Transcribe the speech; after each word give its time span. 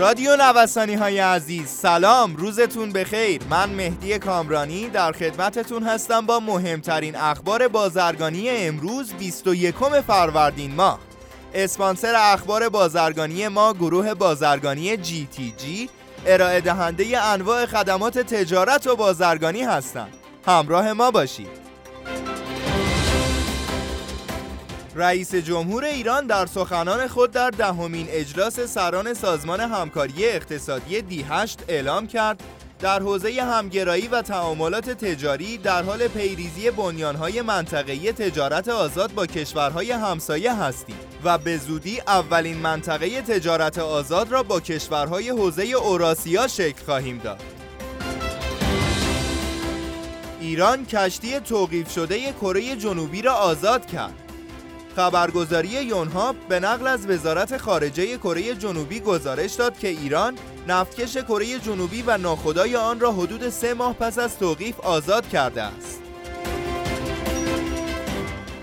رادیو 0.00 0.36
نوسانی 0.36 0.94
های 0.94 1.18
عزیز 1.18 1.68
سلام. 1.68 2.36
روزتون 2.36 2.92
بخیر. 2.92 3.42
من 3.50 3.70
مهدی 3.70 4.18
کامرانی 4.18 4.88
در 4.88 5.12
خدمتتون 5.12 5.82
هستم 5.82 6.26
با 6.26 6.40
مهمترین 6.40 7.16
اخبار 7.16 7.68
بازرگانی 7.68 8.50
امروز 8.50 9.12
21 9.12 9.74
فروردین 10.06 10.74
ماه. 10.74 10.98
اسپانسر 11.54 12.14
اخبار 12.16 12.68
بازرگانی 12.68 13.48
ما 13.48 13.72
گروه 13.72 14.14
بازرگانی 14.14 14.96
جی 14.96 15.26
تی 15.26 15.54
جی 15.58 15.88
ارائه 16.26 16.60
دهنده 16.60 17.24
انواع 17.24 17.66
خدمات 17.66 18.18
تجارت 18.18 18.86
و 18.86 18.96
بازرگانی 18.96 19.62
هستند. 19.62 20.12
همراه 20.46 20.92
ما 20.92 21.10
باشید. 21.10 21.69
رئیس 25.00 25.34
جمهور 25.34 25.84
ایران 25.84 26.26
در 26.26 26.46
سخنان 26.46 27.08
خود 27.08 27.30
در 27.30 27.50
دهمین 27.50 28.06
اجلاس 28.10 28.60
سران 28.60 29.14
سازمان 29.14 29.60
همکاری 29.60 30.26
اقتصادی 30.26 31.02
دی 31.02 31.22
8 31.28 31.64
اعلام 31.68 32.06
کرد 32.06 32.42
در 32.78 33.00
حوزه 33.00 33.42
همگرایی 33.42 34.08
و 34.08 34.22
تعاملات 34.22 34.90
تجاری 34.90 35.58
در 35.58 35.82
حال 35.82 36.08
پیریزی 36.08 36.70
بنیانهای 36.70 37.42
منطقه‌ای 37.42 38.12
تجارت 38.12 38.68
آزاد 38.68 39.14
با 39.14 39.26
کشورهای 39.26 39.92
همسایه 39.92 40.54
هستیم 40.54 40.96
و 41.24 41.38
به 41.38 41.56
زودی 41.56 42.00
اولین 42.00 42.56
منطقه 42.56 43.22
تجارت 43.22 43.78
آزاد 43.78 44.32
را 44.32 44.42
با 44.42 44.60
کشورهای 44.60 45.30
حوزه 45.30 45.62
اوراسیا 45.62 46.48
شکل 46.48 46.84
خواهیم 46.84 47.18
داد. 47.18 47.42
ایران 50.40 50.86
کشتی 50.86 51.40
توقیف 51.40 51.92
شده 51.92 52.32
کره 52.32 52.76
جنوبی 52.76 53.22
را 53.22 53.34
آزاد 53.34 53.86
کرد. 53.86 54.29
خبرگزاری 54.96 55.68
یونهاب 55.68 56.36
به 56.48 56.60
نقل 56.60 56.86
از 56.86 57.06
وزارت 57.06 57.56
خارجه 57.56 58.16
کره 58.16 58.54
جنوبی 58.54 59.00
گزارش 59.00 59.54
داد 59.54 59.78
که 59.78 59.88
ایران 59.88 60.34
نفتکش 60.68 61.16
کره 61.16 61.58
جنوبی 61.58 62.02
و 62.02 62.18
ناخدای 62.18 62.76
آن 62.76 63.00
را 63.00 63.12
حدود 63.12 63.48
سه 63.48 63.74
ماه 63.74 63.94
پس 63.94 64.18
از 64.18 64.38
توقیف 64.38 64.80
آزاد 64.80 65.28
کرده 65.28 65.62
است. 65.62 66.00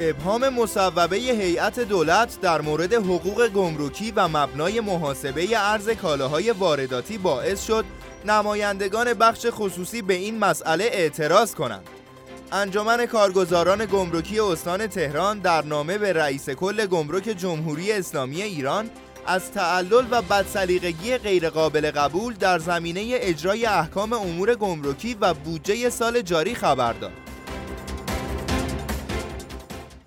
ابهام 0.00 0.48
مصوبه 0.48 1.16
هیئت 1.16 1.80
دولت 1.80 2.40
در 2.40 2.60
مورد 2.60 2.92
حقوق 2.94 3.48
گمرکی 3.48 4.12
و 4.16 4.28
مبنای 4.28 4.80
محاسبه 4.80 5.58
ارز 5.58 5.90
کالاهای 5.90 6.50
وارداتی 6.50 7.18
باعث 7.18 7.66
شد 7.66 7.84
نمایندگان 8.24 9.14
بخش 9.14 9.46
خصوصی 9.50 10.02
به 10.02 10.14
این 10.14 10.38
مسئله 10.38 10.84
اعتراض 10.84 11.54
کنند. 11.54 12.01
انجمن 12.54 13.06
کارگزاران 13.06 13.84
گمرکی 13.84 14.40
استان 14.40 14.86
تهران 14.86 15.38
در 15.38 15.64
نامه 15.64 15.98
به 15.98 16.12
رئیس 16.12 16.50
کل 16.50 16.86
گمرک 16.86 17.22
جمهوری 17.22 17.92
اسلامی 17.92 18.42
ایران 18.42 18.90
از 19.26 19.52
تعلل 19.52 20.04
و 20.10 20.22
بدسلیقگی 20.22 21.18
غیرقابل 21.18 21.90
قبول 21.90 22.34
در 22.34 22.58
زمینه 22.58 23.04
اجرای 23.12 23.66
احکام 23.66 24.12
امور 24.12 24.54
گمرکی 24.54 25.16
و 25.20 25.34
بودجه 25.34 25.90
سال 25.90 26.22
جاری 26.22 26.54
خبر 26.54 26.92
داد. 26.92 27.12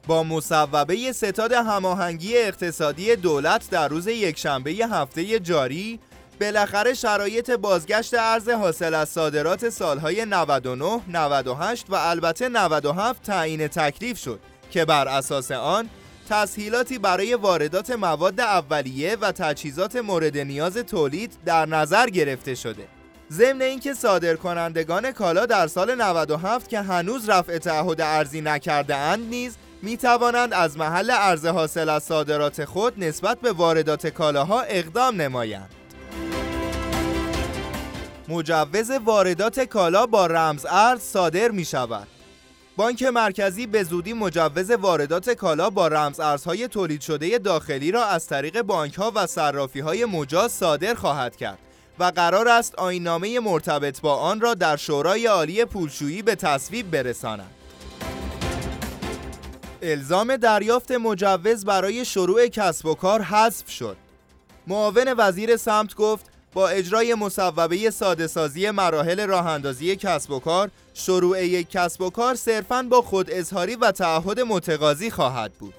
با 0.07 0.23
مصوبه 0.23 1.11
ستاد 1.11 1.51
هماهنگی 1.51 2.37
اقتصادی 2.37 3.15
دولت 3.15 3.69
در 3.69 3.87
روز 3.87 4.07
یکشنبه 4.07 4.71
هفته 4.71 5.39
جاری 5.39 5.99
بالاخره 6.41 6.93
شرایط 6.93 7.51
بازگشت 7.51 8.13
ارز 8.13 8.49
حاصل 8.49 8.93
از 8.93 9.09
صادرات 9.09 9.69
سالهای 9.69 10.25
99, 10.25 11.01
98 11.07 11.85
و 11.89 11.95
البته 11.95 12.49
97 12.49 13.21
تعیین 13.21 13.67
تکلیف 13.67 14.19
شد 14.19 14.39
که 14.71 14.85
بر 14.85 15.07
اساس 15.07 15.51
آن 15.51 15.89
تسهیلاتی 16.29 16.97
برای 16.97 17.33
واردات 17.33 17.91
مواد 17.91 18.39
اولیه 18.39 19.15
و 19.15 19.31
تجهیزات 19.31 19.95
مورد 19.95 20.37
نیاز 20.37 20.77
تولید 20.77 21.33
در 21.45 21.65
نظر 21.65 22.09
گرفته 22.09 22.55
شده. 22.55 22.87
ضمن 23.31 23.61
اینکه 23.61 23.93
صادرکنندگان 23.93 25.11
کالا 25.11 25.45
در 25.45 25.67
سال 25.67 25.95
97 25.95 26.69
که 26.69 26.81
هنوز 26.81 27.29
رفع 27.29 27.57
تعهد 27.57 28.01
ارزی 28.01 28.41
نکرده 28.41 28.95
اند 28.95 29.29
نیز 29.29 29.55
می 29.81 29.97
توانند 29.97 30.53
از 30.53 30.77
محل 30.77 31.11
ارز 31.11 31.45
حاصل 31.45 31.89
از 31.89 32.03
صادرات 32.03 32.65
خود 32.65 33.03
نسبت 33.03 33.41
به 33.41 33.51
واردات 33.51 34.07
کالاها 34.07 34.61
اقدام 34.61 35.21
نمایند. 35.21 35.84
مجوز 38.27 38.91
واردات 38.91 39.59
کالا 39.59 40.05
با 40.05 40.27
رمز 40.27 40.65
ارز 40.69 41.01
صادر 41.01 41.51
می 41.51 41.65
شود. 41.65 42.07
بانک 42.77 43.03
مرکزی 43.03 43.67
به 43.67 43.83
زودی 43.83 44.13
مجوز 44.13 44.71
واردات 44.71 45.29
کالا 45.29 45.69
با 45.69 45.87
رمز 45.87 46.19
ارزهای 46.19 46.67
تولید 46.67 47.01
شده 47.01 47.37
داخلی 47.37 47.91
را 47.91 48.05
از 48.05 48.27
طریق 48.27 48.61
بانک 48.61 48.93
ها 48.95 49.11
و 49.15 49.27
صرافی 49.27 49.79
های 49.79 50.05
مجاز 50.05 50.51
صادر 50.51 50.93
خواهد 50.93 51.35
کرد 51.35 51.57
و 51.99 52.03
قرار 52.15 52.47
است 52.47 52.75
آینامه 52.75 53.39
مرتبط 53.39 54.01
با 54.01 54.15
آن 54.15 54.41
را 54.41 54.53
در 54.53 54.75
شورای 54.77 55.25
عالی 55.25 55.65
پولشویی 55.65 56.21
به 56.21 56.35
تصویب 56.35 56.91
برساند. 56.91 57.51
الزام 59.81 60.37
دریافت 60.37 60.91
مجوز 60.91 61.65
برای 61.65 62.05
شروع 62.05 62.47
کسب 62.47 62.85
و 62.85 62.95
کار 62.95 63.21
حذف 63.21 63.69
شد. 63.69 63.97
معاون 64.67 65.13
وزیر 65.17 65.57
سمت 65.57 65.95
گفت 65.95 66.34
با 66.55 66.69
اجرای 66.69 67.15
مصوبه 67.15 67.91
ساده 67.91 68.27
سازی 68.27 68.71
مراحل 68.71 69.27
راه 69.27 69.47
اندازی 69.47 69.95
کسب 69.95 70.31
و 70.31 70.39
کار 70.39 70.71
شروع 70.93 71.45
یک 71.45 71.69
کسب 71.69 72.01
و 72.01 72.09
کار 72.09 72.35
صرفاً 72.35 72.83
با 72.83 73.01
خود 73.01 73.31
اظهاری 73.31 73.75
و 73.75 73.91
تعهد 73.91 74.39
متقاضی 74.39 75.09
خواهد 75.09 75.53
بود. 75.53 75.73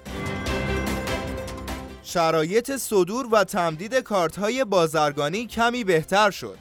شرایط 2.03 2.77
صدور 2.77 3.27
و 3.33 3.45
تمدید 3.45 3.95
کارت 3.95 4.39
های 4.39 4.65
بازرگانی 4.65 5.47
کمی 5.47 5.85
بهتر 5.85 6.31
شد. 6.31 6.59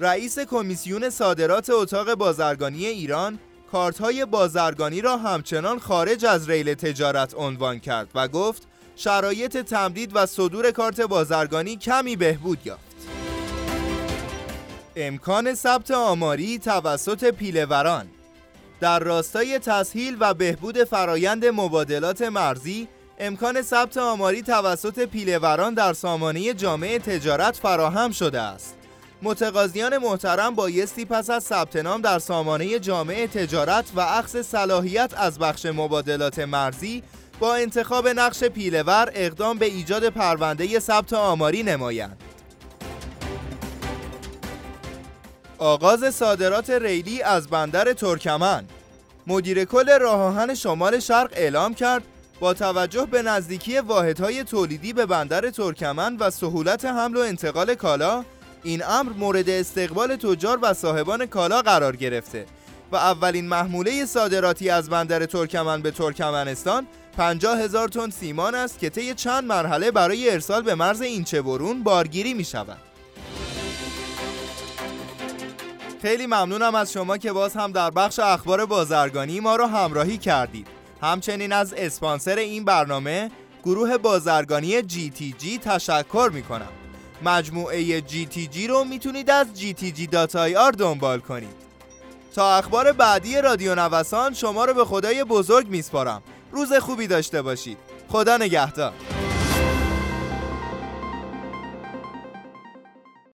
رئیس 0.00 0.38
کمیسیون 0.38 1.10
صادرات 1.10 1.70
اتاق 1.70 2.14
بازرگانی 2.14 2.86
ایران 2.86 3.38
کارت 3.72 3.98
های 3.98 4.24
بازرگانی 4.24 5.00
را 5.00 5.16
همچنان 5.16 5.78
خارج 5.78 6.24
از 6.24 6.50
ریل 6.50 6.74
تجارت 6.74 7.34
عنوان 7.34 7.78
کرد 7.78 8.08
و 8.14 8.28
گفت 8.28 8.62
شرایط 8.96 9.56
تمدید 9.56 10.10
و 10.14 10.26
صدور 10.26 10.70
کارت 10.70 11.00
بازرگانی 11.00 11.76
کمی 11.76 12.16
بهبود 12.16 12.58
یافت. 12.64 12.89
امکان 15.00 15.54
ثبت 15.54 15.90
آماری 15.90 16.58
توسط 16.58 17.24
پیلوران 17.24 18.06
در 18.80 18.98
راستای 18.98 19.58
تسهیل 19.58 20.16
و 20.20 20.34
بهبود 20.34 20.84
فرایند 20.84 21.46
مبادلات 21.46 22.22
مرزی 22.22 22.88
امکان 23.18 23.62
ثبت 23.62 23.96
آماری 23.96 24.42
توسط 24.42 24.98
پیلوران 24.98 25.74
در 25.74 25.92
سامانه 25.92 26.54
جامعه 26.54 26.98
تجارت 26.98 27.56
فراهم 27.56 28.12
شده 28.12 28.40
است. 28.40 28.76
متقاضیان 29.22 29.98
محترم 29.98 30.54
بایستی 30.54 31.04
پس 31.04 31.30
از 31.30 31.44
ثبت 31.44 31.76
نام 31.76 32.00
در 32.00 32.18
سامانه 32.18 32.78
جامعه 32.78 33.26
تجارت 33.26 33.84
و 33.96 34.00
اخذ 34.00 34.42
صلاحیت 34.42 35.14
از 35.16 35.38
بخش 35.38 35.66
مبادلات 35.66 36.38
مرزی 36.38 37.02
با 37.40 37.54
انتخاب 37.54 38.08
نقش 38.08 38.44
پیلور 38.44 39.10
اقدام 39.14 39.58
به 39.58 39.66
ایجاد 39.66 40.08
پرونده 40.08 40.78
ثبت 40.78 41.12
آماری 41.12 41.62
نمایند. 41.62 42.29
آغاز 45.60 46.14
صادرات 46.14 46.70
ریلی 46.70 47.22
از 47.22 47.48
بندر 47.48 47.92
ترکمن 47.92 48.64
مدیر 49.26 49.64
کل 49.64 49.98
راه 49.98 50.20
آهن 50.20 50.54
شمال 50.54 50.98
شرق 50.98 51.30
اعلام 51.32 51.74
کرد 51.74 52.02
با 52.40 52.54
توجه 52.54 53.06
به 53.06 53.22
نزدیکی 53.22 53.78
واحدهای 53.78 54.44
تولیدی 54.44 54.92
به 54.92 55.06
بندر 55.06 55.50
ترکمن 55.50 56.16
و 56.16 56.30
سهولت 56.30 56.84
حمل 56.84 57.16
و 57.16 57.20
انتقال 57.20 57.74
کالا 57.74 58.24
این 58.62 58.84
امر 58.84 59.12
مورد 59.12 59.50
استقبال 59.50 60.16
تجار 60.16 60.58
و 60.62 60.74
صاحبان 60.74 61.26
کالا 61.26 61.62
قرار 61.62 61.96
گرفته 61.96 62.46
و 62.92 62.96
اولین 62.96 63.48
محموله 63.48 64.04
صادراتی 64.04 64.70
از 64.70 64.90
بندر 64.90 65.26
ترکمن 65.26 65.82
به 65.82 65.90
ترکمنستان 65.90 66.86
50 67.16 67.58
هزار 67.58 67.88
تن 67.88 68.10
سیمان 68.10 68.54
است 68.54 68.78
که 68.78 68.90
طی 68.90 69.14
چند 69.14 69.44
مرحله 69.44 69.90
برای 69.90 70.30
ارسال 70.30 70.62
به 70.62 70.74
مرز 70.74 71.00
اینچه 71.00 71.42
برون 71.42 71.82
بارگیری 71.82 72.34
می 72.34 72.44
شود. 72.44 72.89
خیلی 76.02 76.26
ممنونم 76.26 76.74
از 76.74 76.92
شما 76.92 77.18
که 77.18 77.32
باز 77.32 77.54
هم 77.54 77.72
در 77.72 77.90
بخش 77.90 78.18
اخبار 78.18 78.66
بازرگانی 78.66 79.40
ما 79.40 79.56
رو 79.56 79.66
همراهی 79.66 80.18
کردید. 80.18 80.66
همچنین 81.02 81.52
از 81.52 81.74
اسپانسر 81.76 82.36
این 82.36 82.64
برنامه 82.64 83.30
گروه 83.64 83.98
بازرگانی 83.98 84.82
GTG 84.82 85.58
تشکر 85.64 86.30
می 86.34 86.42
کنم 86.42 86.68
مجموعه 87.22 88.00
GTG 88.00 88.68
رو 88.68 88.84
می‌تونید 88.84 89.30
از 89.30 89.46
gtg.ir 89.56 90.76
دنبال 90.78 91.20
کنید. 91.20 91.60
تا 92.34 92.56
اخبار 92.56 92.92
بعدی 92.92 93.40
رادیو 93.40 93.74
نوسان 93.74 94.34
شما 94.34 94.64
رو 94.64 94.74
به 94.74 94.84
خدای 94.84 95.24
بزرگ 95.24 95.68
میسپارم. 95.68 96.22
روز 96.52 96.72
خوبی 96.72 97.06
داشته 97.06 97.42
باشید. 97.42 97.78
خدا 98.08 98.36
نگهدار. 98.36 98.92